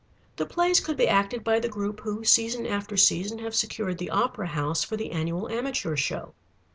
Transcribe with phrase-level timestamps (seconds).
[0.37, 4.09] The plays could be acted by the group who, season after season, have secured the
[4.09, 6.33] opera house for the annual amateur show.